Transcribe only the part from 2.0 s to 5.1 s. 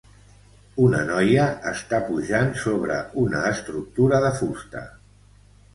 pujant sobre una estructura de fusta.